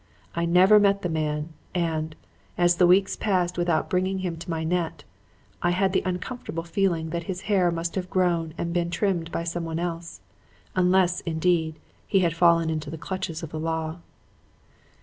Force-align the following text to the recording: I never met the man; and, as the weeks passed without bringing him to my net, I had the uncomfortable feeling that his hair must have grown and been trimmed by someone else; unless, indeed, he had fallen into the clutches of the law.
I 0.35 0.45
never 0.45 0.79
met 0.79 1.03
the 1.03 1.09
man; 1.13 1.49
and, 1.75 2.15
as 2.57 2.77
the 2.77 2.87
weeks 2.87 3.15
passed 3.15 3.55
without 3.55 3.87
bringing 3.87 4.17
him 4.25 4.35
to 4.37 4.49
my 4.49 4.63
net, 4.63 5.03
I 5.61 5.69
had 5.69 5.93
the 5.93 6.01
uncomfortable 6.03 6.63
feeling 6.63 7.11
that 7.11 7.25
his 7.29 7.41
hair 7.41 7.69
must 7.69 7.93
have 7.93 8.09
grown 8.09 8.55
and 8.57 8.73
been 8.73 8.89
trimmed 8.89 9.31
by 9.31 9.43
someone 9.43 9.77
else; 9.77 10.21
unless, 10.75 11.19
indeed, 11.21 11.77
he 12.07 12.21
had 12.21 12.35
fallen 12.35 12.71
into 12.71 12.89
the 12.89 12.97
clutches 12.97 13.43
of 13.43 13.51
the 13.51 13.59
law. 13.59 13.99